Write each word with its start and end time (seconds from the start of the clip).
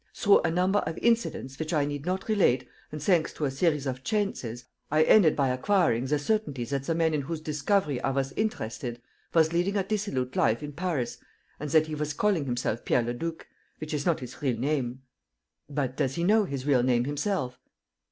Through 0.15 0.41
a 0.41 0.49
number 0.49 0.79
of 0.79 0.97
incidents 0.97 1.59
which 1.59 1.73
I 1.73 1.85
need 1.85 2.07
not 2.07 2.27
relate 2.27 2.67
and 2.91 2.99
thanks 3.03 3.33
to 3.33 3.45
a 3.45 3.51
series 3.51 3.85
of 3.85 4.03
chances, 4.03 4.65
I 4.89 5.03
ended 5.03 5.35
by 5.35 5.49
acquiring 5.49 6.05
the 6.07 6.17
certainty 6.17 6.63
that 6.63 6.85
the 6.85 6.95
man 6.95 7.13
in 7.13 7.21
whose 7.21 7.39
discovery 7.39 8.01
I 8.01 8.09
was 8.09 8.31
interested 8.31 8.99
was 9.35 9.53
leading 9.53 9.77
a 9.77 9.83
dissolute 9.83 10.35
life 10.35 10.63
in 10.63 10.73
Paris 10.73 11.19
and 11.59 11.69
that 11.69 11.85
he 11.85 11.93
was 11.93 12.13
calling 12.15 12.45
himself 12.45 12.83
Pierre 12.83 13.03
Leduc, 13.03 13.47
which 13.77 13.93
is 13.93 14.03
not 14.03 14.21
his 14.21 14.41
real 14.41 14.57
name." 14.57 15.03
"But 15.69 15.97
does 15.97 16.15
he 16.15 16.23
know 16.23 16.45
his 16.45 16.65
real 16.65 16.81
name 16.81 17.05
himself?" 17.05 17.59